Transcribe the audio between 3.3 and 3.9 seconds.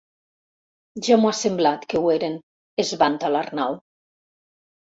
l'Arnau.